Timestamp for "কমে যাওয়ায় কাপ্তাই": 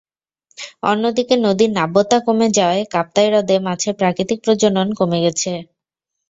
2.25-3.27